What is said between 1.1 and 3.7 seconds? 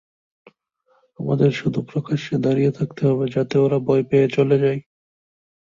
আমাদের শুধু প্রকাশ্যে দাঁড়িয়ে থাকতে হবে যাতে